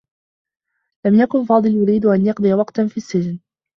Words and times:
لم 1.05 1.15
يكن 1.19 1.45
فاضل 1.45 1.75
يريد 1.75 2.05
أن 2.05 2.25
يقضي 2.25 2.53
وقتا 2.53 2.87
في 2.87 2.97
السّجن. 2.97 3.39